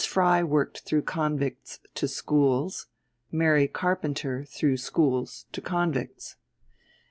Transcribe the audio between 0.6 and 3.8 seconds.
through convicts to schools; Mary